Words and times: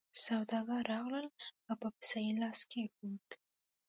سوداګر 0.25 0.81
راغلل 0.93 1.27
او 1.67 1.73
په 1.81 1.87
پسه 1.95 2.19
یې 2.25 2.33
لاس 2.41 2.59
کېښود. 2.71 3.27